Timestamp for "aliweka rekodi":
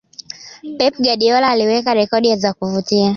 1.49-2.35